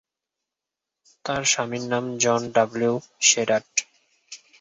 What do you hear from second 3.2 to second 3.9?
সেডাট।